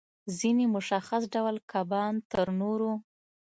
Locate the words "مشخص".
0.75-1.23